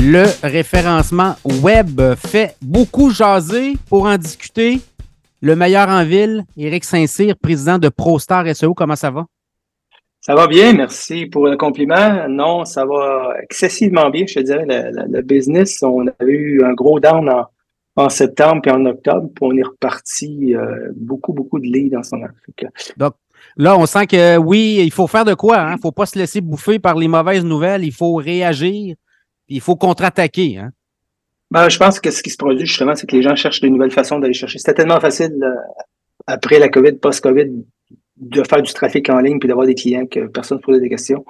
[0.00, 4.78] Le référencement web fait beaucoup jaser pour en discuter.
[5.42, 9.26] Le meilleur en ville, Éric Saint-Cyr, président de ProStar SEO, comment ça va?
[10.20, 12.28] Ça va bien, merci pour le compliment.
[12.28, 14.66] Non, ça va excessivement bien, je te dirais.
[14.68, 17.28] Le, business, on a eu un gros down
[17.96, 22.04] en, septembre et en octobre, puis on est reparti euh, beaucoup, beaucoup de leads en
[22.04, 22.28] ce moment.
[22.96, 23.14] Donc,
[23.56, 25.56] là, on sent que oui, il faut faire de quoi.
[25.56, 25.72] Il hein?
[25.72, 27.84] ne faut pas se laisser bouffer par les mauvaises nouvelles.
[27.84, 28.94] Il faut réagir
[29.48, 30.58] il faut contre-attaquer.
[30.58, 30.70] Hein?
[31.50, 33.68] Ben, je pense que ce qui se produit justement, c'est que les gens cherchent de
[33.68, 34.58] nouvelles façons d'aller chercher.
[34.58, 35.54] C'était tellement facile euh,
[36.26, 37.64] après la COVID, post-COVID,
[38.18, 40.90] de faire du trafic en ligne puis d'avoir des clients que personne ne posait des
[40.90, 41.24] questions.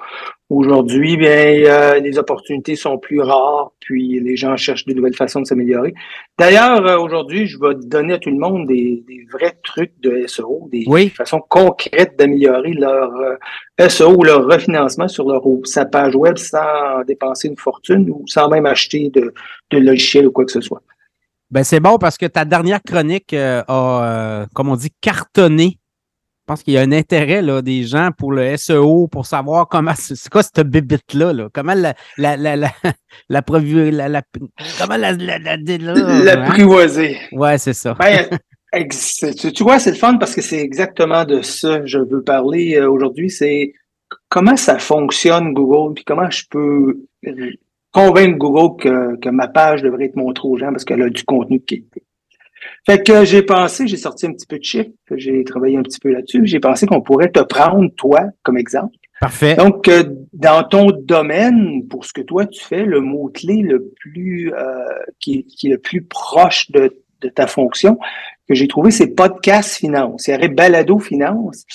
[0.49, 5.41] Aujourd'hui, bien, euh, les opportunités sont plus rares, puis les gens cherchent de nouvelles façons
[5.41, 5.93] de s'améliorer.
[6.39, 10.67] D'ailleurs, euh, aujourd'hui, je vais donner à tout le monde des, vrais trucs de SEO,
[10.71, 16.37] des façons concrètes d'améliorer leur euh, SEO ou leur refinancement sur leur sa page web
[16.37, 19.31] sans dépenser une fortune ou sans même acheter de,
[19.69, 20.81] de logiciel ou quoi que ce soit.
[21.51, 25.77] Ben c'est bon parce que ta dernière chronique a, comme on dit, cartonné
[26.49, 29.93] pense qu'il y a un intérêt là, des gens pour le SEO, pour savoir comment
[29.95, 31.47] c'est quoi cette bibite-là, là?
[31.53, 32.71] comment la la la la
[33.29, 34.21] la, la, la
[34.79, 37.17] comment la la la, l'apprivoiser.
[37.31, 37.37] Hein?
[37.37, 37.95] Ouais, c'est ça.
[37.99, 38.27] Ben,
[39.53, 42.77] tu, vois, c'est le fun parce que c'est exactement de ça que je veux parler
[42.77, 43.29] euh, aujourd'hui.
[43.29, 43.73] C'est
[44.27, 46.97] comment ça fonctionne Google, puis comment je peux
[47.91, 51.23] convaincre Google que, que ma page devrait être montrée aux gens parce qu'elle a du
[51.23, 52.03] contenu de qualité.
[52.85, 55.99] Fait que j'ai pensé, j'ai sorti un petit peu de chiffres, j'ai travaillé un petit
[55.99, 56.41] peu là-dessus.
[56.45, 58.95] J'ai pensé qu'on pourrait te prendre, toi, comme exemple.
[59.21, 59.55] Parfait.
[59.55, 64.53] Donc, euh, dans ton domaine, pour ce que toi tu fais, le mot-clé le plus
[64.53, 64.85] euh,
[65.19, 67.99] qui, qui, est le plus proche de, de ta fonction
[68.47, 70.27] que j'ai trouvé, c'est podcast finance.
[70.27, 71.65] Il y aurait balado finance.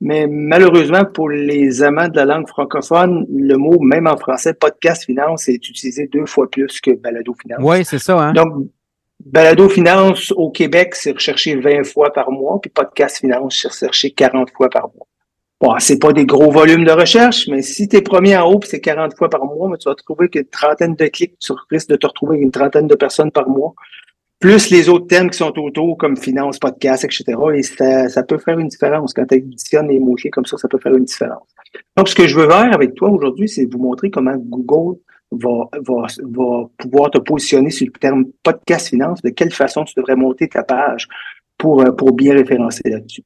[0.00, 5.04] Mais malheureusement, pour les amants de la langue francophone, le mot, même en français, podcast
[5.04, 7.60] finance, est utilisé deux fois plus que balado finance.
[7.62, 8.18] Oui, c'est ça.
[8.18, 8.32] Hein?
[8.32, 8.68] Donc,
[9.26, 14.10] Balado Finance au Québec, c'est recherché 20 fois par mois, puis Podcast Finance, c'est recherché
[14.12, 15.06] 40 fois par mois.
[15.60, 18.58] Bon, c'est pas des gros volumes de recherche, mais si tu es premier en haut,
[18.58, 21.52] puis c'est 40 fois par mois, mais tu vas trouver qu'une trentaine de clics, tu
[21.70, 23.74] risques de te retrouver une trentaine de personnes par mois,
[24.38, 27.24] plus les autres thèmes qui sont autour, comme finance, podcast, etc.
[27.54, 29.12] Et ça, ça peut faire une différence.
[29.12, 31.46] Quand tu additionnes les mots-clés comme ça, ça peut faire une différence.
[31.94, 34.98] Donc, ce que je veux faire avec toi aujourd'hui, c'est vous montrer comment Google
[35.30, 39.94] va, va, va pouvoir te positionner sur le terme podcast finance, de quelle façon tu
[39.96, 41.08] devrais monter ta page
[41.56, 43.24] pour, euh, pour bien référencer là-dessus.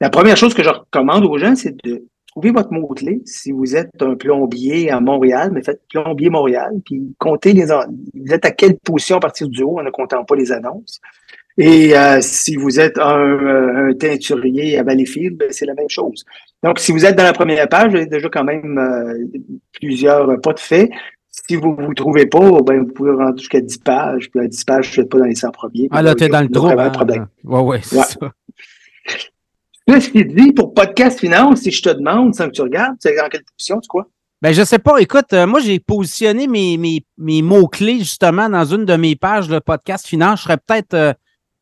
[0.00, 3.22] La première chose que je recommande aux gens, c'est de trouver votre mot-clé.
[3.26, 8.32] Si vous êtes un plombier à Montréal, mais faites plombier Montréal, puis comptez les vous
[8.32, 11.00] êtes à quelle position à partir du haut en ne comptant pas les annonces.
[11.56, 15.88] Et euh, si vous êtes un, euh, un teinturier à Valleyfield, ben, c'est la même
[15.88, 16.24] chose.
[16.64, 19.38] Donc, si vous êtes dans la première page, vous avez déjà quand même euh,
[19.72, 20.90] plusieurs pas de fait.
[21.30, 24.30] Si vous ne vous trouvez pas, ben, vous pouvez rentrer jusqu'à 10 pages.
[24.30, 25.88] Puis à 10 pages, je ne pas dans les 100 premiers.
[25.92, 26.66] Ah là, tu es dans le trou.
[26.66, 26.90] Hein?
[26.90, 27.26] problème.
[27.44, 28.30] Ouais, ouais, c'est ça.
[30.00, 33.08] ce qui dit pour podcast finance, si je te demande, sans que tu regardes, tu
[33.08, 34.08] es dans quelle position, tu crois?
[34.42, 34.98] Ben, je sais pas.
[34.98, 39.58] Écoute, moi, j'ai positionné mes, mes, mes mots-clés justement dans une de mes pages de
[39.60, 40.40] podcast finance.
[40.40, 41.14] Je serais peut-être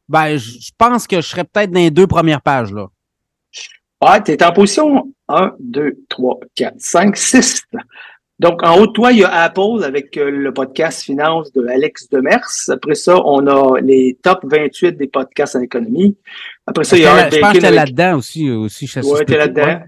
[0.09, 2.89] ben, je pense que je serais peut-être dans les deux premières pages, là.
[4.25, 7.63] Tu es en position 1, 2, 3, 4, 5, 6.
[8.41, 11.65] Donc, en haut de toi, il y a Apple avec euh, le podcast Finance de
[11.69, 12.49] Alex Demers.
[12.69, 16.17] Après ça, on a les top 28 des podcasts en économie.
[16.67, 17.33] Après ça, il y a Art Bacon.
[17.33, 18.51] Je pense que t'es là-dedans aussi.
[18.51, 19.83] aussi ouais, t'es là-dedans.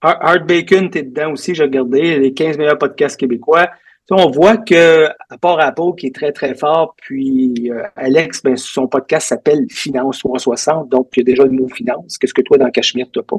[0.00, 1.54] Art Bacon, t'es dedans aussi.
[1.54, 3.68] J'ai regardé les 15 meilleurs podcasts québécois
[4.10, 8.56] on voit que, à part Apple, qui est très, très fort, puis euh, Alex, ben,
[8.56, 12.18] son podcast s'appelle Finance 360, donc il y a déjà le mot finance.
[12.18, 13.36] Qu'est-ce que toi, dans Cachemire, tu n'as pas?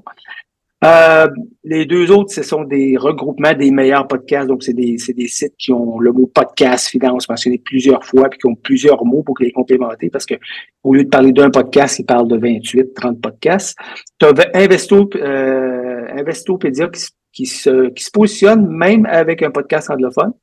[0.83, 1.27] Euh,
[1.63, 4.47] les deux autres, ce sont des regroupements des meilleurs podcasts.
[4.47, 8.39] Donc, c'est des, des sites qui ont le mot podcast, finance mentionné plusieurs fois, puis
[8.39, 10.35] qui ont plusieurs mots pour les complémenter, parce que
[10.83, 13.77] au lieu de parler d'un podcast, ils parlent de 28, 30 podcasts.
[14.19, 16.07] Tu as Investo, euh,
[16.57, 20.33] qui, qui, se, qui se positionne même avec un podcast anglophone.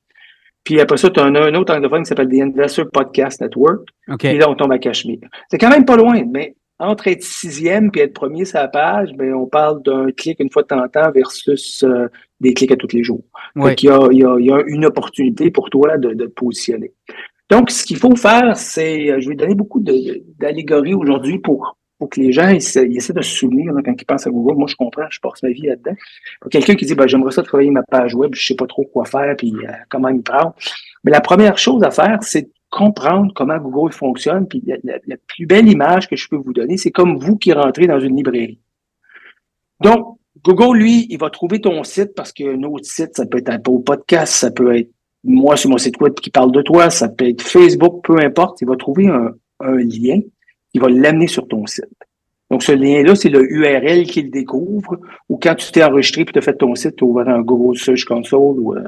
[0.68, 3.88] Puis après ça, tu as un, autre anglophone qui s'appelle The Investor Podcast Network.
[4.22, 5.26] Et là, on tombe à Cachemire.
[5.50, 9.14] C'est quand même pas loin, mais entre être sixième et être premier sur la page,
[9.14, 12.08] ben, on parle d'un clic une fois de temps en temps versus euh,
[12.40, 13.24] des clics à tous les jours.
[13.56, 16.92] Donc, il y a, il y, a, une opportunité pour toi de, de te positionner.
[17.48, 22.06] Donc, ce qu'il faut faire, c'est, euh, je vais donner beaucoup d'allégories aujourd'hui pour faut
[22.06, 24.56] que les gens ils, essaient de se souvenir quand ils pensent à Google.
[24.56, 25.94] Moi, je comprends, je passe ma vie là-dedans.
[26.50, 29.04] Quelqu'un qui dit ben, j'aimerais ça travailler ma page web, je sais pas trop quoi
[29.04, 30.54] faire, puis euh, comment y prendre.
[31.04, 34.46] Mais la première chose à faire, c'est de comprendre comment Google fonctionne.
[34.46, 37.86] Puis la, plus belle image que je peux vous donner, c'est comme vous qui rentrez
[37.86, 38.60] dans une librairie.
[39.80, 43.48] Donc, Google, lui, il va trouver ton site parce que autre site, ça peut être
[43.48, 44.90] Apple Podcast, ça peut être
[45.24, 48.60] moi, sur mon site web qui parle de toi, ça peut être Facebook, peu importe,
[48.60, 50.20] il va trouver un, un lien
[50.72, 51.84] qui va l'amener sur ton site.
[52.50, 54.98] Donc, ce lien-là, c'est le URL qu'il découvre,
[55.28, 57.42] ou quand tu t'es enregistré puis tu as fait ton site, tu as ouvert un
[57.42, 58.82] Google Search Console, ou, euh,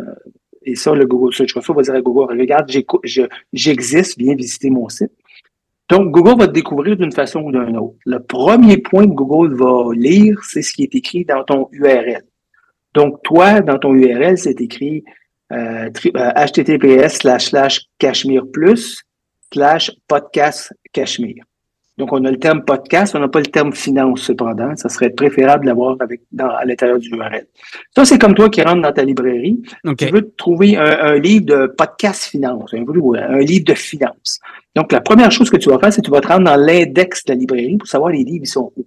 [0.62, 2.71] et ça, le Google Search Console va dire à Google, regarde,
[3.53, 5.12] j'existe, viens visiter mon site.
[5.91, 7.97] Donc, Google va te découvrir d'une façon ou d'une autre.
[8.06, 12.23] Le premier point que Google va lire, c'est ce qui est écrit dans ton URL.
[12.94, 15.05] Donc, toi, dans ton URL, c'est écrit
[15.53, 19.03] euh, https euh, slash slash cachemire plus
[19.53, 21.44] slash podcast cachemire.
[22.00, 24.75] Donc, on a le terme podcast, on n'a pas le terme finance, cependant.
[24.75, 27.47] Ça serait préférable d'avoir avec dans, à l'intérieur du URL.
[27.94, 29.61] Ça, c'est comme toi qui rentres dans ta librairie.
[29.99, 34.41] Tu veux trouver un, livre de podcast finance, un, un, livre de finance.
[34.75, 36.56] Donc, la première chose que tu vas faire, c'est que tu vas te rendre dans
[36.56, 38.87] l'index de la librairie pour savoir les livres, ils sont où.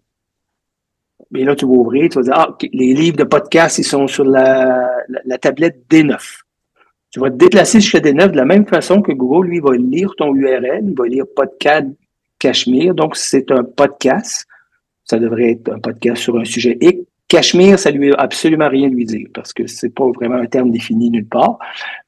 [1.36, 4.08] Et là, tu vas ouvrir, tu vas dire, ah, les livres de podcast, ils sont
[4.08, 6.18] sur la, la, tablette D9.
[7.12, 10.16] Tu vas te déplacer jusqu'à D9 de la même façon que Google, lui, va lire
[10.18, 11.86] ton URL, il va lire podcast
[12.44, 12.94] Cachemire.
[12.94, 14.46] Donc, c'est un podcast.
[15.06, 17.00] Ça devrait être un podcast sur un sujet X.
[17.30, 20.70] Cachemire, ça lui a absolument rien lui dire parce que c'est pas vraiment un terme
[20.70, 21.58] défini nulle part.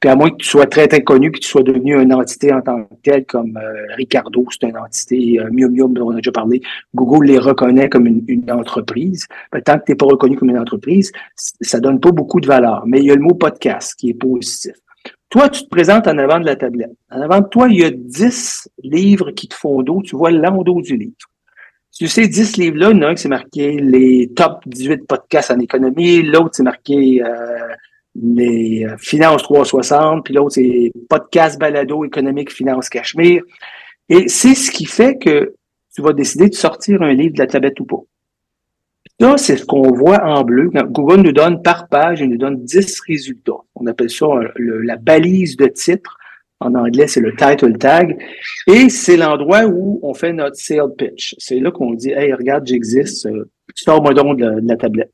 [0.02, 2.52] Puis à moins que tu sois très très connu que tu sois devenu une entité
[2.54, 6.12] en tant que telle comme euh, Ricardo, c'est une entité, euh, Mium Mium dont on
[6.12, 6.62] a déjà parlé.
[6.94, 9.26] Google les reconnaît comme une, entreprise.
[9.64, 12.84] tant que tu n'es pas reconnu comme une entreprise, ça donne pas beaucoup de valeur.
[12.86, 14.74] Mais il y a le mot podcast qui est positif.
[15.36, 16.96] Toi, tu te présentes en avant de la tablette.
[17.12, 20.02] En avant de toi, il y a 10 livres qui te font dos.
[20.02, 21.12] Tu vois l'endos du livre.
[21.94, 25.06] Tu sais, 10 livres-là, il y en a un qui c'est marqué les top 18
[25.06, 27.68] podcasts en économie, l'autre c'est marqué euh,
[28.16, 33.44] les euh, finances 360, puis l'autre c'est podcast balado économique finance cachemire.
[34.08, 35.54] Et c'est ce qui fait que
[35.94, 38.00] tu vas décider de sortir un livre de la tablette ou pas.
[39.20, 40.70] Ça, c'est ce qu'on voit en bleu.
[40.90, 43.54] Google nous donne par page, il nous donne 10 résultats.
[43.76, 44.26] On appelle ça
[44.58, 46.18] la balise de titre.
[46.60, 48.18] En anglais, c'est le title tag.
[48.68, 51.36] Et c'est l'endroit où on fait notre sale pitch.
[51.38, 53.26] C'est là qu'on dit, hey, regarde, j'existe.
[53.26, 55.12] Euh, sors-moi donc de, la tablette.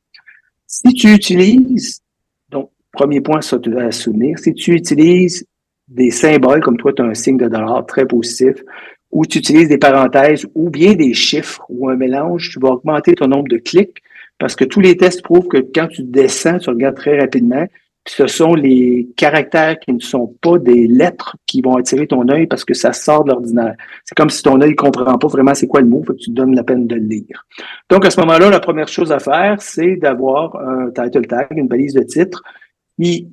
[0.68, 2.02] Si tu utilises,
[2.50, 5.46] donc, premier point ça à souvenir, si tu utilises
[5.88, 8.56] des symboles, comme toi, tu as un signe de dollar très positif,
[9.12, 13.14] ou tu utilises des parenthèses ou bien des chiffres ou un mélange, tu vas augmenter
[13.14, 14.02] ton nombre de clics
[14.38, 17.66] parce que tous les tests prouvent que quand tu descends, tu regardes très rapidement,
[18.08, 22.48] ce sont les caractères qui ne sont pas des lettres qui vont attirer ton œil
[22.48, 23.76] parce que ça sort de l'ordinaire.
[24.06, 26.32] C'est comme si ton œil ne comprend pas vraiment c'est quoi le mot, tu te
[26.32, 27.46] donnes la peine de le lire.
[27.90, 31.68] Donc, à ce moment-là, la première chose à faire, c'est d'avoir un title tag, une
[31.68, 32.42] balise de titre,
[33.00, 33.28] qui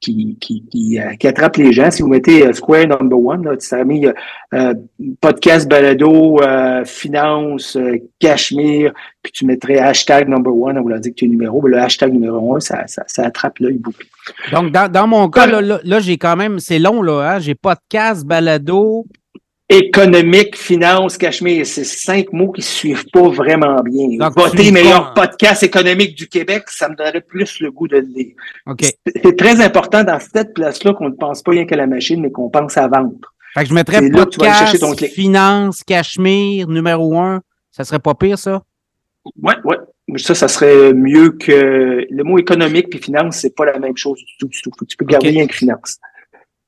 [0.00, 1.90] qui, qui, qui, euh, qui, attrape les gens.
[1.90, 4.06] Si vous mettez euh, Square Number One, là, tu mis
[4.54, 4.74] euh,
[5.20, 6.40] podcast balado,
[6.84, 7.78] finance,
[8.18, 8.92] Cachemire,
[9.22, 11.70] puis tu mettrais hashtag number one, on vous l'a dit que tu es numéro, mais
[11.70, 14.02] le hashtag numéro un, ça, ça, ça attrape l'œil beaucoup.
[14.52, 17.38] Donc, dans, dans mon cas, là, là, j'ai quand même, c'est long, là, hein?
[17.38, 19.06] j'ai podcast, balado,
[19.68, 24.16] économique, finance, Cachemire, c'est cinq mots qui ne suivent pas vraiment bien.
[24.18, 28.06] Donc, Voter meilleur podcast économique du Québec, ça me donnerait plus le goût de le
[28.06, 28.34] lire.
[29.22, 32.30] C'est très important dans cette place-là qu'on ne pense pas rien qu'à la machine, mais
[32.30, 33.14] qu'on pense à vendre.
[33.54, 37.42] Fait que je mettrais podcast, ton finance, Cachemire, numéro un.
[37.70, 38.62] Ça serait pas pire, ça?
[39.42, 39.76] Oui, oui.
[40.16, 44.18] Ça, ça serait mieux que le mot économique puis finance, c'est pas la même chose
[44.18, 44.70] du tout, du tout.
[44.86, 45.98] Tu peux garder rien que finance.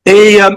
[0.04, 0.50] Et euh,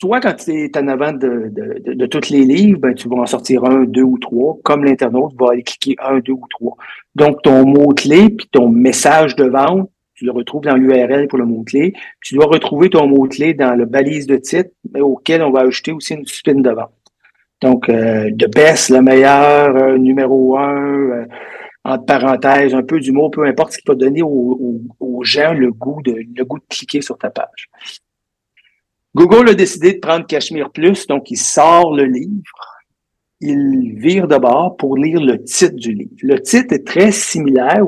[0.00, 3.16] toi, quand tu es en avant de, de, de, tous les livres, ben, tu vas
[3.16, 6.74] en sortir un, deux ou trois, comme l'internaute va aller cliquer un, deux ou trois.
[7.14, 11.44] Donc, ton mot-clé, puis ton message de vente, tu le retrouves dans l'URL pour le
[11.44, 11.92] mot-clé.
[12.22, 16.14] Tu dois retrouver ton mot-clé dans le balise de titre, auquel on va ajouter aussi
[16.14, 16.92] une spin de vente.
[17.60, 21.26] Donc, euh, de best, le meilleur, euh, numéro un, euh,
[21.84, 25.70] entre parenthèses, un peu d'humour, peu importe ce qui va donner aux, aux gens le
[25.70, 27.68] goût de le goût de cliquer sur ta page.
[29.14, 32.80] Google a décidé de prendre Cachemire Plus, donc il sort le livre,
[33.40, 36.14] il vire de bord pour lire le titre du livre.
[36.22, 37.82] Le titre est très similaire,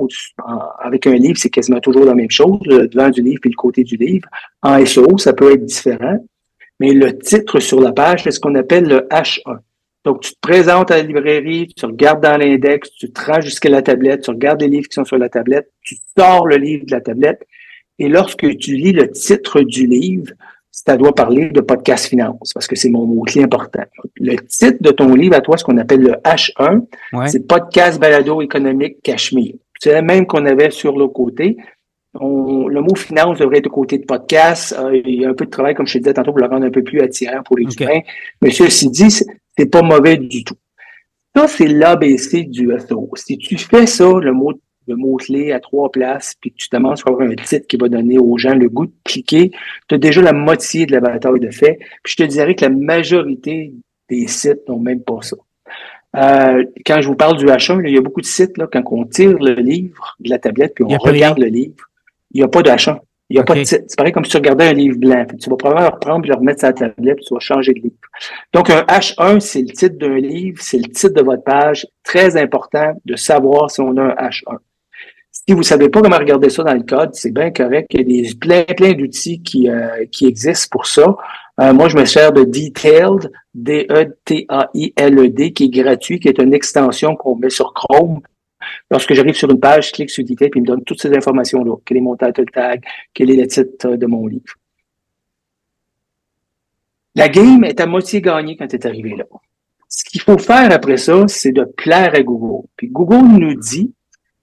[0.80, 3.54] avec un livre, c'est quasiment toujours la même chose, le devant du livre et le
[3.54, 4.28] côté du livre.
[4.62, 6.18] En SEO, ça peut être différent,
[6.80, 9.58] mais le titre sur la page, c'est ce qu'on appelle le H1.
[10.04, 13.68] Donc, tu te présentes à la librairie, tu regardes dans l'index, tu te rends jusqu'à
[13.68, 16.84] la tablette, tu regardes les livres qui sont sur la tablette, tu sors le livre
[16.86, 17.46] de la tablette,
[18.00, 20.32] et lorsque tu lis le titre du livre,
[20.72, 23.82] ça doit parler de podcast finance, parce que c'est mon mot-clé important.
[24.16, 26.86] Le titre de ton livre à toi, ce qu'on appelle le H1,
[27.28, 29.54] c'est podcast balado économique Cachemire.
[29.78, 31.58] C'est le même qu'on avait sur le côté.
[32.14, 34.74] le mot finance devrait être au côté de podcast.
[34.78, 36.46] Euh, il y a un peu de travail, comme je te disais tantôt, pour le
[36.46, 38.00] rendre un peu plus attirant pour les humains.
[38.40, 40.56] Mais ceci dit, c'est pas mauvais du tout.
[41.36, 43.10] Ça, c'est l'ABC du SEO.
[43.14, 44.52] Si tu fais ça, le mot
[44.88, 48.18] de mots-clés à trois places, puis que tu à avoir un titre qui va donner
[48.18, 49.50] aux gens le goût de cliquer,
[49.88, 51.78] tu as déjà la moitié de la bataille de fait.
[52.02, 53.72] Puis je te dirais que la majorité
[54.08, 55.36] des sites n'ont même pas ça.
[56.14, 58.82] Euh, quand je vous parle du H1, il y a beaucoup de sites, là, quand
[58.90, 61.88] on tire le livre de la tablette puis on regarde le livre,
[62.32, 62.98] il n'y a pas de H1.
[63.30, 63.84] Il n'y a pas de titre.
[63.86, 65.24] C'est pareil comme si tu regardais un livre blanc.
[65.40, 67.72] tu vas probablement le reprendre et le remettre sur la tablette puis tu vas changer
[67.72, 67.94] de livre.
[68.52, 71.86] Donc, un H1, c'est le titre d'un livre, c'est le titre de votre page.
[72.02, 74.58] Très important de savoir si on a un H1.
[75.46, 77.88] Si vous ne savez pas comment regarder ça dans le code, c'est bien correct.
[77.90, 81.16] Il y a des, plein, plein d'outils qui, euh, qui existent pour ça.
[81.60, 86.54] Euh, moi, je me sers de Detailed, D-E-T-A-I-L-E-D, e qui est gratuit, qui est une
[86.54, 88.20] extension qu'on met sur Chrome.
[88.88, 91.12] Lorsque j'arrive sur une page, je clique sur Detailed, puis il me donne toutes ces
[91.12, 91.74] informations-là.
[91.84, 94.54] Quel est mon title tag, quel est le titre de mon livre?
[97.16, 99.24] La game est à moitié gagnée quand tu es arrivé là.
[99.88, 102.66] Ce qu'il faut faire après ça, c'est de plaire à Google.
[102.76, 103.92] Puis Google nous dit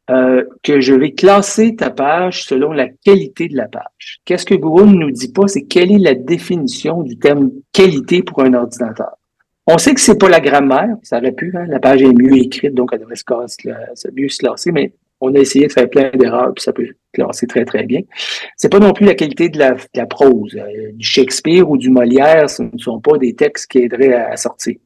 [0.10, 4.20] euh, que je vais classer ta page selon la qualité de la page.
[4.26, 8.24] Qu'est-ce que Google ne nous dit pas, c'est quelle est la définition du terme qualité
[8.24, 9.16] pour un ordinateur?
[9.68, 12.36] On sait que c'est pas la grammaire, ça aurait pu, hein, la page est mieux
[12.38, 16.10] écrite, donc elle devrait se mieux se classer, mais on a essayé de faire plein
[16.12, 18.02] d'erreurs, puis ça peut classer très, très bien.
[18.56, 20.56] C'est pas non plus la qualité de la, prose.
[20.56, 24.38] Euh, du Shakespeare ou du Molière, ce ne sont pas des textes qui aideraient à,
[24.38, 24.78] sortir.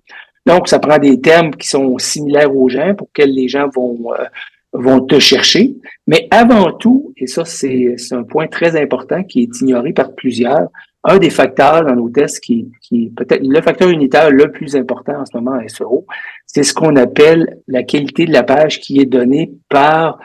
[0.45, 4.13] Donc, ça prend des termes qui sont similaires aux gens pour lesquels les gens vont
[4.13, 4.25] euh,
[4.73, 5.75] vont te chercher.
[6.07, 10.67] Mais avant tout, et ça, c'est un point très important qui est ignoré par plusieurs,
[11.03, 15.19] un des facteurs dans nos tests qui, qui peut-être le facteur unitaire le plus important
[15.19, 16.05] en ce moment à SEO,
[16.45, 20.19] c'est ce qu'on appelle la qualité de la page qui est donnée par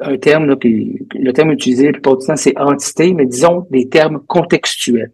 [0.00, 3.88] un terme, là, le terme utilisé la plupart du temps, c'est entité, mais disons des
[3.88, 5.12] termes contextuels.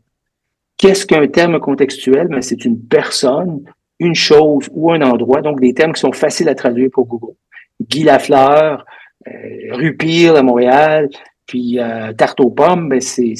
[0.79, 2.29] Qu'est-ce qu'un terme contextuel?
[2.29, 3.63] Ben, c'est une personne,
[3.99, 7.35] une chose ou un endroit, donc des termes qui sont faciles à traduire pour Google.
[7.89, 8.85] Guy Lafleur,
[9.29, 9.31] euh,
[9.73, 11.09] Rue Pire à Montréal,
[11.47, 13.35] puis euh, Tarte aux pommes, ben c'est,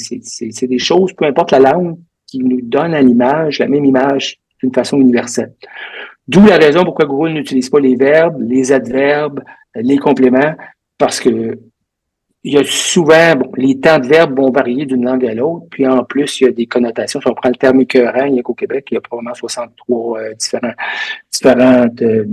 [0.67, 4.73] des choses, peu importe la langue, qui nous donne à l'image, la même image d'une
[4.73, 5.53] façon universelle.
[6.27, 9.41] D'où la raison pourquoi Google n'utilise pas les verbes, les adverbes,
[9.75, 10.55] les compléments,
[10.97, 11.59] parce que
[12.43, 15.67] il y a souvent, bon, les temps de verbes vont varier d'une langue à l'autre,
[15.69, 17.21] puis en plus, il y a des connotations.
[17.21, 19.35] Si on prend le terme écœurant, il y a qu'au Québec, il y a probablement
[19.35, 20.73] 63 euh, différents,
[21.31, 22.25] différentes euh,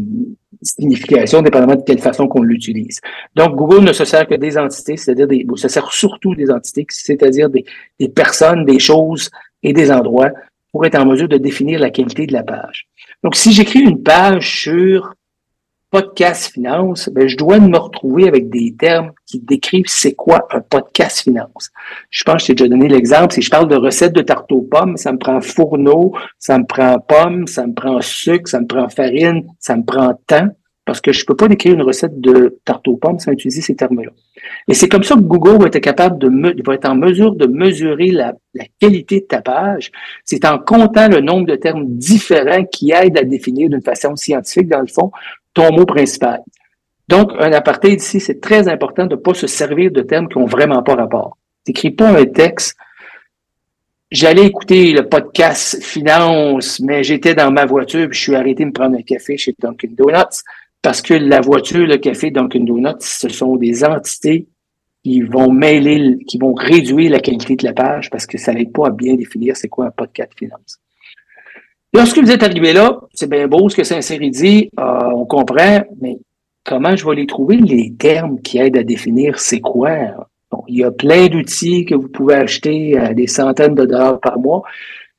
[0.63, 3.01] significations, dépendamment de quelle façon qu'on l'utilise.
[3.35, 6.87] Donc, Google ne se sert que des entités, c'est-à-dire des, se sert surtout des entités,
[6.89, 7.65] c'est-à-dire des
[8.09, 9.31] personnes, des choses
[9.63, 10.31] et des endroits
[10.73, 12.89] pour être en mesure de définir la qualité de la page.
[13.23, 15.15] Donc, si j'écris une page sur
[15.91, 20.61] podcast finance, ben, je dois me retrouver avec des termes qui décrivent c'est quoi un
[20.61, 21.71] podcast finance.
[22.11, 23.33] Je pense que je t'ai déjà donné l'exemple.
[23.33, 26.65] Si je parle de recettes de tarte aux pommes, ça me prend fourneau, ça me
[26.65, 30.49] prend pommes, ça me prend sucre, ça me prend farine, ça me prend temps,
[30.89, 33.77] parce que je peux pas décrire une recette de tarte aux pommes sans utiliser ces
[33.77, 34.11] termes-là.
[34.69, 37.35] Et c'est comme ça que Google va être capable de me, va être en mesure
[37.35, 39.91] de mesurer la, la qualité de ta page.
[40.25, 44.69] C'est en comptant le nombre de termes différents qui aident à définir d'une façon scientifique,
[44.69, 45.11] dans le fond,
[45.73, 46.43] mot principal.
[47.09, 50.39] Donc, un aparté ici, c'est très important de ne pas se servir de termes qui
[50.39, 51.39] n'ont vraiment pas rapport.
[51.65, 52.77] T'écris pas un texte.
[54.11, 58.69] J'allais écouter le podcast finance, mais j'étais dans ma voiture, puis je suis arrêté de
[58.69, 60.43] me prendre un café chez Dunkin' Donuts,
[60.81, 64.47] parce que la voiture, le café Dunkin' Donuts, ce sont des entités
[65.03, 68.73] qui vont mêler, qui vont réduire la qualité de la page parce que ça n'aide
[68.73, 70.79] pas à bien définir c'est quoi un podcast finance.
[71.95, 75.83] Lorsque vous êtes arrivé là, c'est bien beau ce que Saint-Cyr dit, euh, on comprend,
[76.01, 76.19] mais
[76.65, 79.91] comment je vais les trouver, les termes qui aident à définir c'est quoi?
[80.51, 84.21] Bon, il y a plein d'outils que vous pouvez acheter à des centaines de dollars
[84.21, 84.63] par mois.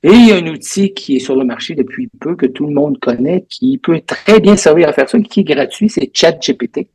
[0.04, 2.68] Et il y a un outil qui est sur le marché depuis peu, que tout
[2.68, 6.10] le monde connaît, qui peut très bien servir à faire ça, qui est gratuit, c'est
[6.14, 6.88] ChatGPT.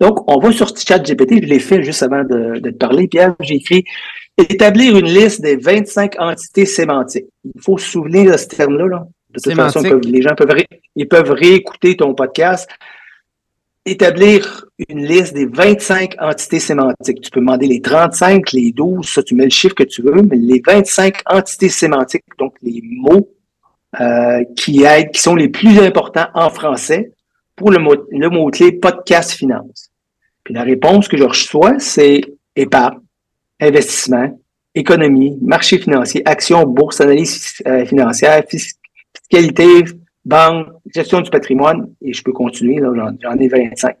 [0.00, 3.08] Donc, on va sur ChatGPT, je l'ai fait juste avant de, de te parler.
[3.08, 3.84] Pierre, j'ai écrit
[4.38, 7.26] établir une liste des 25 entités sémantiques.
[7.44, 9.06] Il faut se souvenir de ce terme-là.
[9.30, 10.56] De toute façon, les gens peuvent,
[10.94, 12.68] ils peuvent réécouter ton podcast.
[13.84, 17.20] Établir une liste des 25 entités sémantiques.
[17.20, 20.22] Tu peux demander les 35, les 12, ça, tu mets le chiffre que tu veux,
[20.22, 23.30] mais les 25 entités sémantiques, donc les mots
[24.00, 27.12] euh, qui aident, qui sont les plus importants en français
[27.58, 29.90] pour le, mot, le mot-clé podcast finance.
[30.44, 32.22] Puis la réponse que je reçois, c'est
[32.56, 33.00] épargne,
[33.60, 34.40] investissement,
[34.74, 39.84] économie, marché financier, action, bourse, analyse euh, financière, fiscalité,
[40.24, 43.96] banque, gestion du patrimoine, et je peux continuer, j'en ai 25.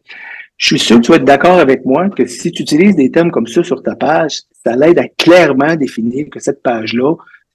[0.56, 3.10] Je suis sûr que tu vas être d'accord avec moi que si tu utilises des
[3.10, 7.14] thèmes comme ça sur ta page, ça l'aide à clairement définir que cette page-là,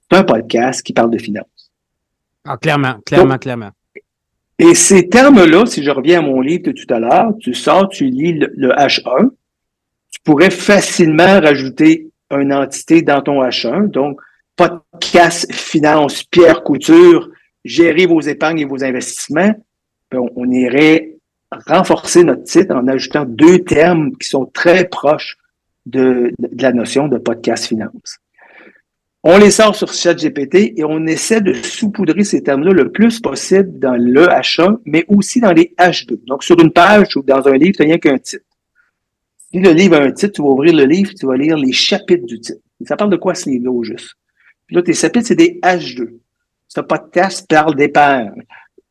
[0.10, 1.72] c'est un podcast qui parle de finances.
[2.45, 3.72] Ah, clairement, clairement, clairement.
[4.60, 7.89] Et ces termes-là, si je reviens à mon livre de tout à l'heure, tu sors,
[7.89, 9.29] tu lis le, H1,
[10.12, 13.89] tu pourrais facilement rajouter une entité dans ton H1.
[13.89, 14.19] Donc,
[14.55, 17.29] podcast, finance, Pierre Couture,
[17.65, 19.55] gérer vos épargnes et vos investissements.
[20.12, 21.15] Ben, on irait
[21.67, 25.38] renforcer notre titre en ajoutant deux termes qui sont très proches
[25.86, 28.19] de, de la notion de podcast finance.
[29.25, 33.80] On les sort sur ChatGPT et on essaie de saupoudrer ces termes-là le plus possible
[33.80, 36.25] dans le H1, mais aussi dans les H2.
[36.25, 38.44] Donc, sur une page ou dans un livre, tu n'as rien qu'un titre.
[39.50, 41.72] Si le livre a un titre, tu vas ouvrir le livre, tu vas lire les
[41.72, 42.60] chapitres du titre.
[42.86, 44.15] Ça parle de quoi ce livre-là au juste?
[44.68, 46.18] Puis là, tes chapitres, c'est des H2.
[46.68, 48.44] Ce podcast parle d'épargne.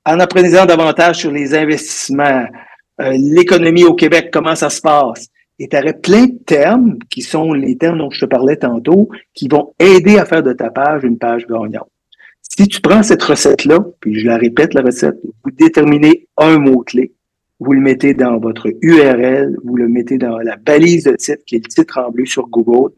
[0.07, 2.47] En apprenant davantage sur les investissements,
[3.03, 5.29] euh, l'économie au Québec, comment ça se passe,
[5.63, 9.09] et tu aurais plein de termes qui sont les termes dont je te parlais tantôt,
[9.33, 11.89] qui vont aider à faire de ta page une page gagnante.
[12.43, 17.13] Si tu prends cette recette-là, puis je la répète, la recette, vous déterminez un mot-clé,
[17.61, 21.55] vous le mettez dans votre URL, vous le mettez dans la balise de titre, qui
[21.55, 22.93] est le titre en bleu sur Google,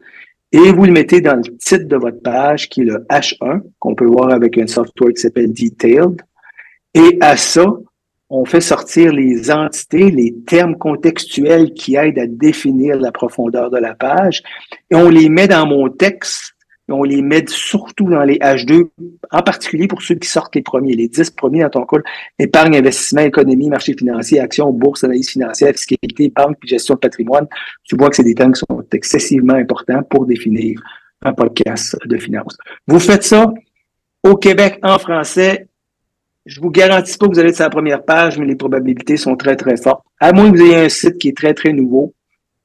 [0.51, 3.93] et vous le mettez dans le titre de votre page, qui est le H1, qu'on
[3.93, 6.19] peut voir avec un software qui s'appelle Detailed.
[6.95, 7.77] Et à ça,
[8.29, 13.77] on fait sortir les entités, les termes contextuels qui aident à définir la profondeur de
[13.77, 14.41] la page,
[14.89, 16.55] et on les met dans mon texte,
[16.87, 18.89] on les met surtout dans les H2,
[19.31, 22.03] en particulier pour ceux qui sortent les premiers, les 10 premiers dans ton call,
[22.37, 27.47] épargne, investissement, économie, marché financier, action, bourse, analyse financière, fiscalité, banque, puis gestion de patrimoine.
[27.83, 30.79] Tu vois que c'est des termes qui sont excessivement importants pour définir
[31.23, 32.55] un podcast de finance.
[32.87, 33.51] Vous faites ça
[34.23, 35.67] au Québec en français,
[36.45, 39.17] je vous garantis pas que vous allez être sur la première page, mais les probabilités
[39.17, 40.03] sont très, très fortes.
[40.19, 42.13] À moins que vous ayez un site qui est très, très nouveau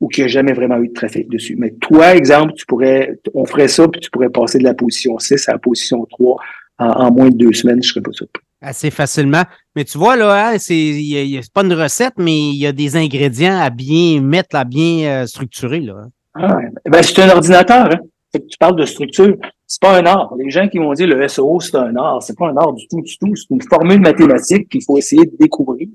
[0.00, 1.56] ou qui n'a jamais vraiment eu de trafic dessus.
[1.58, 5.18] Mais toi, exemple, tu pourrais, on ferait ça, puis tu pourrais passer de la position
[5.18, 6.36] 6 à la position 3
[6.78, 8.42] en, moins de deux semaines, je serais pas surpris.
[8.62, 9.42] Assez facilement.
[9.76, 13.58] Mais tu vois, là, hein, c'est pas une recette, mais il y a des ingrédients
[13.58, 15.80] à bien mettre, à bien euh, structurer.
[15.80, 16.06] Là.
[16.34, 17.90] Ah, ben, c'est un ordinateur.
[17.92, 17.98] Hein?
[18.38, 19.36] Tu parles de structure
[19.70, 20.34] c'est pas un art.
[20.36, 22.20] Les gens qui vont dire le SEO, c'est un art.
[22.24, 23.36] C'est pas un art du tout, du tout.
[23.36, 25.86] C'est une formule mathématique qu'il faut essayer de découvrir.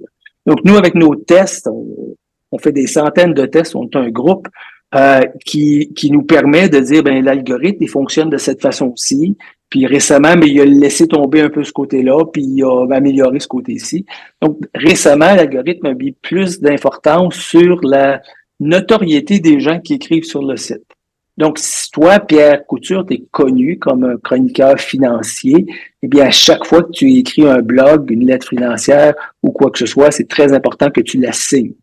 [0.46, 3.76] Donc, nous, avec nos tests, on, fait des centaines de tests.
[3.76, 4.48] On est un groupe
[4.96, 9.36] euh, qui, qui nous permet de dire, ben l'algorithme, il fonctionne de cette façon-ci.
[9.70, 13.42] Puis récemment, mais il a laissé tomber un peu ce côté-là, puis il a amélioré
[13.42, 14.06] ce côté-ci.
[14.42, 18.22] Donc, récemment, l'algorithme a mis plus d'importance sur la
[18.62, 20.95] notoriété des gens qui écrivent sur le site.
[21.38, 25.66] Donc, si toi, Pierre Couture, tu es connu comme un chroniqueur financier,
[26.02, 29.70] eh bien, à chaque fois que tu écris un blog, une lettre financière ou quoi
[29.70, 31.74] que ce soit, c'est très important que tu la signes.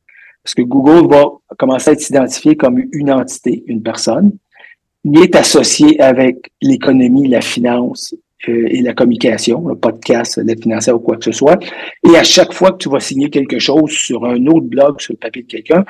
[0.42, 1.24] Parce que Google va
[1.58, 4.32] commencer à s'identifier comme une entité, une personne.
[5.04, 8.14] Il est associé avec l'économie, la finance
[8.48, 11.58] euh, et la communication, le podcast, lettre financière ou quoi que ce soit.
[12.08, 15.12] Et à chaque fois que tu vas signer quelque chose sur un autre blog, sur
[15.12, 15.84] le papier de quelqu'un,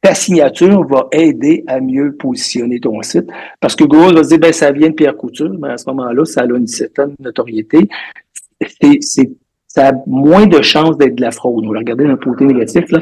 [0.00, 3.26] ta signature va aider à mieux positionner ton site.
[3.60, 5.88] Parce que Google va se dire, ben, ça vient de Pierre Couture, mais à ce
[5.90, 7.88] moment-là, ça a une certaine notoriété.
[9.00, 9.30] C'est,
[9.68, 11.64] ça a moins de chances d'être de la fraude.
[11.66, 12.90] On va regarder d'un côté négatif.
[12.90, 13.00] Là.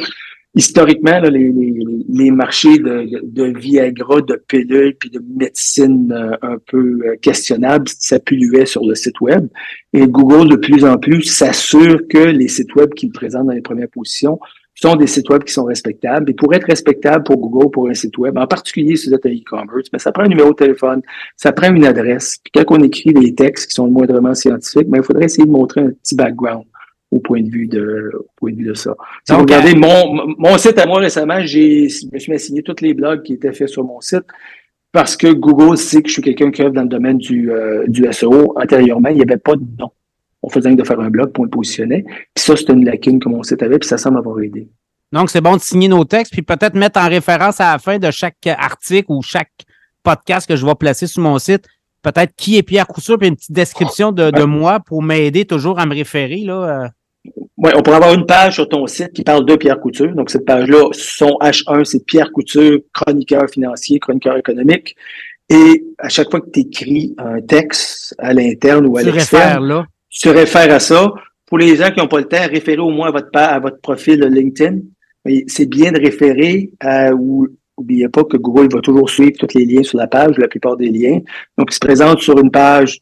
[0.56, 1.74] Historiquement, là, les, les,
[2.08, 7.88] les, marchés de, de, Viagra, de pilules, puis de médecine euh, un peu euh, questionnables,
[7.88, 9.48] ça polluait sur le site web.
[9.92, 13.62] Et Google, de plus en plus, s'assure que les sites web qu'il présente dans les
[13.62, 14.38] premières positions
[14.84, 16.30] sont des sites web qui sont respectables.
[16.30, 19.24] Et pour être respectable pour Google, pour un site web, en particulier si vous êtes
[19.26, 21.00] un e-commerce, mais ça prend un numéro de téléphone,
[21.36, 22.38] ça prend une adresse.
[22.42, 25.50] Puis quand on écrit des textes qui sont moindrement scientifiques, mais il faudrait essayer de
[25.50, 26.64] montrer un petit background
[27.10, 28.94] au point de vue de, au point de vue de ça.
[29.26, 32.82] Si vous regardez mon, mon site à moi récemment, j'ai, je me suis assigné tous
[32.82, 34.26] les blogs qui étaient faits sur mon site
[34.92, 37.84] parce que Google sait que je suis quelqu'un qui œuvre dans le domaine du, euh,
[37.88, 38.52] du SEO.
[38.56, 39.90] Antérieurement, il n'y avait pas de nom
[40.44, 42.04] on faisait de faire un blog pour le positionner.
[42.34, 44.68] Puis ça, c'est une lacune que mon site avait, puis ça semble avoir aidé.
[45.10, 47.98] Donc, c'est bon de signer nos textes, puis peut-être mettre en référence à la fin
[47.98, 49.52] de chaque article ou chaque
[50.02, 51.66] podcast que je vais placer sur mon site,
[52.02, 55.86] peut-être qui est Pierre Couture, puis une petite description de, moi pour m'aider toujours à
[55.86, 56.40] me référer.
[56.40, 56.84] Là.
[56.84, 56.88] Euh.
[57.56, 60.14] Oui, on pourrait avoir une page sur ton site qui parle de Pierre Couture.
[60.14, 64.94] Donc, cette page-là, son H1, c'est Pierre Couture, chroniqueur financier, chroniqueur économique.
[65.48, 69.86] Et à chaque fois que tu écris un texte à l'interne ou à l'externe,
[70.20, 71.12] tu réfères à ça.
[71.46, 73.80] Pour les gens qui n'ont pas le temps, référez au moins à votre, à votre
[73.80, 74.78] profil LinkedIn.
[75.46, 77.48] C'est bien de référer à, ou
[77.78, 80.76] n'oubliez pas que Google va toujours suivre tous les liens sur la page, la plupart
[80.76, 81.20] des liens.
[81.58, 83.00] Donc, il se présente sur une page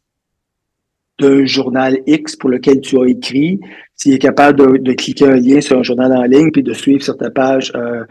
[1.20, 3.61] d'un journal X pour lequel tu as écrit.
[3.94, 7.03] S'il est capable de, cliquer un lien sur un journal en ligne puis de suivre
[7.03, 8.05] sur ta page euh,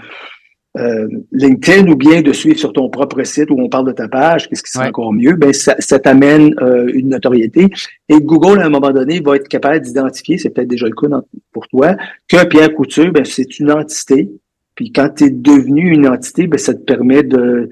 [0.77, 4.07] euh, LinkedIn ou bien de suivre sur ton propre site où on parle de ta
[4.07, 7.67] page, qu'est-ce qui serait encore mieux, ben ça, t'amène euh, une notoriété.
[8.07, 11.21] Et Google, à un moment donné, va être capable d'identifier, c'est peut-être déjà le cas
[11.51, 14.31] pour toi, que Pierre Couture, ben, c'est une entité.
[14.75, 17.69] Puis quand tu es devenu une entité, ben, ça te permet de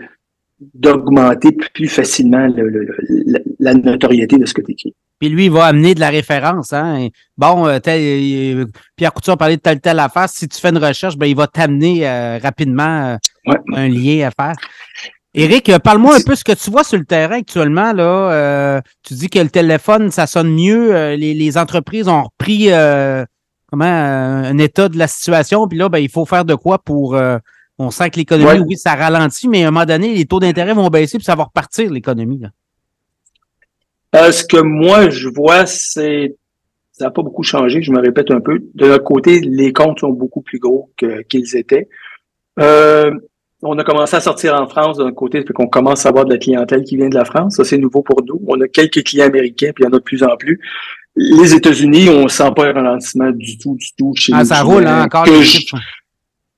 [0.74, 2.48] d'augmenter plus facilement
[3.60, 4.96] la notoriété de ce que tu écris.
[5.20, 6.72] Puis lui, il va amener de la référence.
[6.72, 7.10] Hein?
[7.38, 10.30] Bon, euh, euh, Pierre Couture a parlé de telle telle affaire.
[10.30, 13.18] Si tu fais une recherche, ben, il va t'amener euh, rapidement
[13.74, 14.56] un lien à faire.
[15.34, 17.92] Éric, parle-moi un peu ce que tu vois sur le terrain actuellement.
[17.92, 21.14] Là, tu dis que le téléphone, ça sonne mieux.
[21.16, 22.70] Les, entreprises ont repris
[23.70, 25.68] comment un état de la situation.
[25.68, 27.20] Puis là, ben, il faut faire de quoi pour.
[27.80, 30.74] On sent que l'économie, oui, ça ralentit, mais à un moment donné, les taux d'intérêt
[30.74, 32.42] vont baisser, puis ça va repartir l'économie.
[34.16, 36.36] Euh, ce que moi, je vois, c'est
[36.92, 38.60] ça n'a pas beaucoup changé, je me répète un peu.
[38.76, 40.92] De notre côté, les comptes sont beaucoup plus gros
[41.30, 41.88] qu'ils étaient.
[42.60, 43.12] Euh,
[43.62, 46.26] on a commencé à sortir en France de notre côté, fait qu'on commence à avoir
[46.26, 47.56] de la clientèle qui vient de la France.
[47.56, 48.42] Ça, c'est nouveau pour nous.
[48.48, 50.60] On a quelques clients américains, puis il y en a de plus en plus.
[51.16, 54.86] Les États-Unis, on sent pas un ralentissement du tout, du tout chez ah, Ça roule
[54.86, 55.24] hein, encore.
[55.24, 55.66] Que je,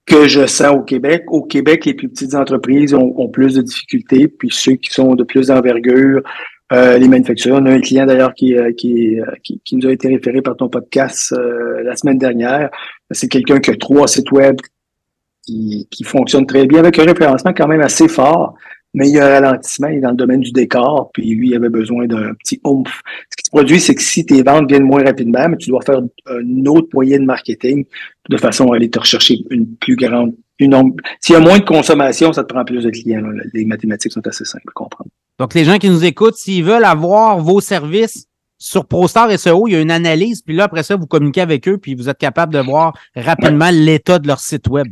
[0.06, 1.24] que je sens au Québec.
[1.28, 5.16] Au Québec, les plus petites entreprises ont, ont plus de difficultés, puis ceux qui sont
[5.16, 6.22] de plus d'envergure
[6.72, 7.58] euh, les manufacturiers.
[7.62, 10.42] On a un client d'ailleurs qui, euh, qui, euh, qui, qui, nous a été référé
[10.42, 11.36] par ton podcast
[11.84, 12.70] la semaine dernière.
[13.12, 14.56] C'est quelqu'un qui a trois sites web
[15.46, 18.56] qui, qui fonctionnent très bien avec un référencement quand même assez fort.
[18.94, 21.50] Mais il y a un ralentissement, il est dans le domaine du décor, puis lui,
[21.50, 23.02] il avait besoin d'un petit oomph.
[23.30, 25.82] Ce qui se produit, c'est que si tes ventes viennent moins rapidement, mais tu dois
[25.82, 27.86] faire un autre moyen de marketing
[28.30, 30.34] de façon à aller te rechercher une plus grande
[31.20, 33.24] s'il y a moins de consommation, ça te prend plus de clients.
[33.54, 35.10] Les mathématiques sont assez simples à comprendre.
[35.40, 38.28] Donc, les gens qui nous écoutent, s'ils veulent avoir vos services
[38.60, 41.68] sur ProStar SEO, il y a une analyse, puis là, après ça, vous communiquez avec
[41.68, 44.88] eux, puis vous êtes capable de voir rapidement l'état de leur site web.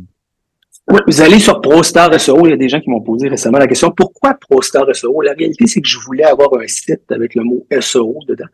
[0.90, 3.58] Oui, vous allez sur ProStar SEO, il y a des gens qui m'ont posé récemment
[3.58, 7.36] la question pourquoi ProStar SEO La réalité, c'est que je voulais avoir un site avec
[7.36, 8.46] le mot SEO dedans.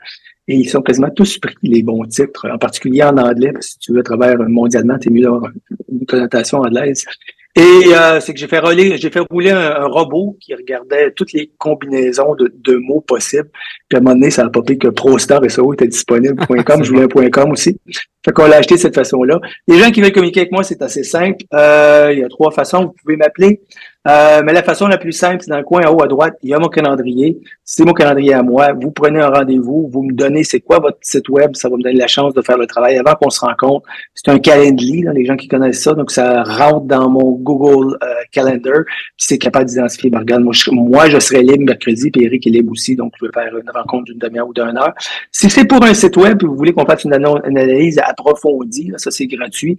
[0.47, 3.73] Et ils sont quasiment tous pris les bons titres, en particulier en anglais, parce que
[3.73, 5.51] si tu veux travailler mondialement, tu es mieux d'avoir
[5.91, 7.07] une connotation anglaise.
[7.59, 11.33] Et euh, c'est que j'ai fait rouler, j'ai fait rouler un, robot qui regardait toutes
[11.33, 13.49] les combinaisons de, de, mots possibles.
[13.89, 16.45] Puis à un moment donné, ça a popé que ProStar et SEO était disponible.
[16.47, 17.81] .com, je voulais un .com aussi.
[18.27, 19.41] Fait qu'on l'a acheté de cette façon-là.
[19.69, 21.45] Les gens qui veulent communiquer avec moi, c'est assez simple.
[21.55, 22.87] Euh, il y a trois façons.
[22.87, 23.63] Vous pouvez m'appeler.
[24.07, 26.37] Euh, mais la façon la plus simple, c'est dans le coin en haut à droite,
[26.43, 27.39] il y a mon calendrier.
[27.65, 28.73] C'est mon calendrier à moi.
[28.73, 31.83] Vous prenez un rendez-vous, vous me donnez c'est quoi votre site web, ça va me
[31.83, 33.89] donner la chance de faire le travail avant qu'on se rencontre.
[34.15, 37.97] C'est un calendrier, là, les gens qui connaissent ça, donc ça rentre dans mon Google
[38.03, 42.11] euh, Calendar, puis c'est capable d'identifier, ben, regarde, moi je, moi je serai libre mercredi,
[42.11, 44.77] puis Eric est libre aussi, donc je vais faire une rencontre d'une demi-heure ou d'une
[44.79, 44.95] heure.
[45.33, 49.27] Si c'est pour un site web, vous voulez qu'on fasse une, analyse approfondie, ça c'est
[49.27, 49.77] gratuit,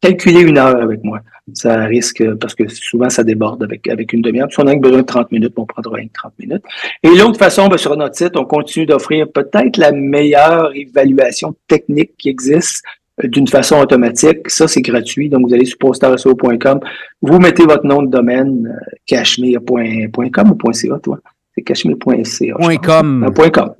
[0.00, 1.20] calculez une heure avec moi.
[1.54, 4.48] Ça risque, parce que souvent, ça déborde avec, avec une demi-heure.
[4.50, 6.62] Si on a besoin de 30 minutes, on prendra 30 minutes.
[7.02, 12.12] Et l'autre façon, ben, sur notre site, on continue d'offrir peut-être la meilleure évaluation technique
[12.18, 12.84] qui existe
[13.22, 14.48] euh, d'une façon automatique.
[14.48, 15.28] Ça, c'est gratuit.
[15.28, 16.80] Donc, vous allez sur postaresso.com,
[17.22, 21.18] vous mettez votre nom de domaine, euh, cachemire.com ou .ca, toi?
[21.54, 22.78] C'est cachemire.ca.
[22.78, 23.24] .com.
[23.24, 23.74] Euh, .com.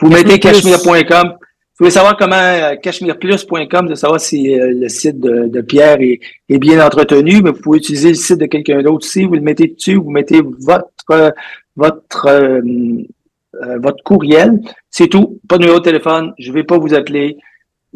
[0.00, 1.32] Vous mettez cachemire.com,
[1.78, 6.58] vous voulez savoir comment euh, cachemireplus.com, de savoir si euh, le site de, Pierre est,
[6.58, 9.24] bien entretenu, mais vous pouvez utiliser le site de quelqu'un d'autre aussi.
[9.24, 11.34] Vous le mettez dessus, vous mettez votre
[11.76, 14.58] votre euh, votre courriel.
[14.88, 15.38] C'est tout.
[15.46, 16.32] Pas de numéro de téléphone.
[16.38, 17.36] Je vais pas vous appeler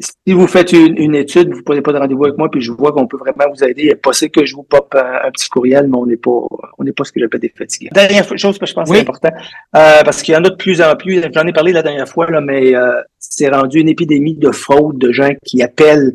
[0.01, 2.93] si vous faites une, étude, vous prenez pas de rendez-vous avec moi, puis je vois
[2.93, 3.83] qu'on peut vraiment vous aider.
[3.85, 6.47] Il est possible que je vous pop un, petit courriel, mais on n'est pas,
[6.79, 7.91] on n'est pas ce que j'appelle des fatigués.
[7.93, 9.31] Dernière chose que je pense est important,
[9.77, 11.23] euh, parce qu'il y en a de plus en plus.
[11.35, 14.99] J'en ai parlé la dernière fois, là, mais euh, c'est rendu une épidémie de fraude
[14.99, 16.15] de gens qui appellent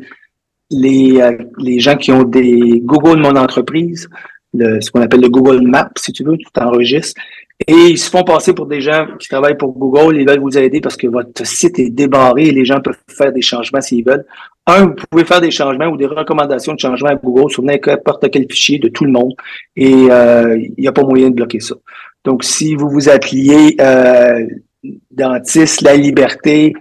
[0.70, 4.08] les, euh, les gens qui ont des Google Mon Entreprise,
[4.54, 7.20] le, ce qu'on appelle le Google Map, si tu veux, tu t'enregistres.
[7.68, 10.56] Et ils se font passer pour des gens qui travaillent pour Google, ils veulent vous
[10.56, 14.04] aider parce que votre site est débarré et les gens peuvent faire des changements s'ils
[14.04, 14.24] veulent.
[14.68, 18.30] Un, vous pouvez faire des changements ou des recommandations de changement à Google sur n'importe
[18.30, 19.34] quel fichier de tout le monde
[19.74, 21.74] et euh, il n'y a pas moyen de bloquer ça.
[22.24, 24.46] Donc, si vous vous appeliez euh,
[25.10, 26.72] Dentiste La Liberté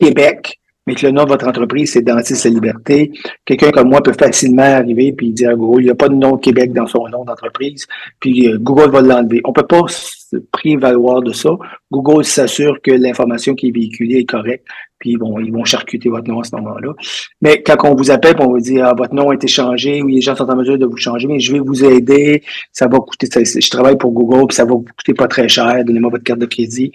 [0.00, 3.12] Québec, mais que le nom de votre entreprise, c'est Dentiste La Liberté,
[3.44, 6.14] quelqu'un comme moi peut facilement arriver puis dire à Google, il n'y a pas de
[6.14, 7.86] nom Québec dans son nom d'entreprise,
[8.20, 9.40] puis euh, Google va l'enlever.
[9.44, 11.50] On peut pas se prévaloir de ça.
[11.90, 14.66] Google s'assure que l'information qui est véhiculée est correcte,
[14.98, 16.92] puis bon, ils vont charcuter votre nom à ce moment-là.
[17.40, 20.08] Mais quand on vous appelle, on vous dit ah, votre nom a été changé, ou
[20.08, 22.42] les gens sont en mesure de vous changer, mais je vais vous aider,
[22.72, 25.84] ça va coûter, je travaille pour Google, puis ça va vous coûter pas très cher,
[25.84, 26.92] donnez-moi votre carte de crédit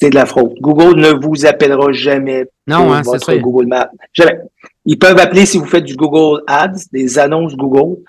[0.00, 0.54] c'est de la fraude.
[0.60, 3.90] Google ne vous appellera jamais non, hein, votre Google Maps.
[4.12, 4.38] Jamais.
[4.86, 8.00] Ils peuvent appeler si vous faites du Google Ads, des annonces Google.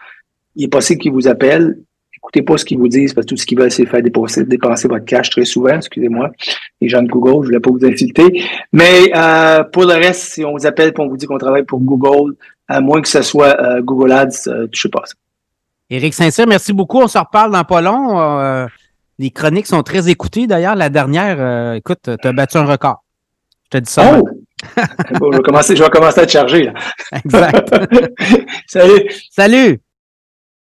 [0.55, 1.77] il est possible qu'ils vous appellent.
[2.15, 4.45] Écoutez pas ce qu'ils vous disent, parce que tout ce qu'ils veulent, c'est faire dépenser,
[4.45, 6.29] dépenser votre cash très souvent, excusez-moi.
[6.79, 8.43] Les gens de Google, je ne voulais pas vous insulter.
[8.71, 11.65] Mais euh, pour le reste, si on vous appelle et on vous dit qu'on travaille
[11.65, 12.35] pour Google,
[12.67, 15.03] à moins que ce soit euh, Google Ads, euh, sais pas.
[15.89, 16.99] Éric Saint-Cyr, merci beaucoup.
[16.99, 18.67] On se reparle dans pas long.
[19.21, 20.47] Euh, les chroniques sont très écoutées.
[20.47, 23.03] D'ailleurs, la dernière, euh, écoute, tu as battu un record.
[23.65, 24.17] Je te dis ça.
[24.17, 24.27] Oh!
[25.19, 26.63] bon, je, vais commencer, je vais commencer à te charger.
[26.63, 26.73] Là.
[27.23, 27.73] Exact.
[28.67, 29.09] Salut.
[29.29, 29.81] Salut.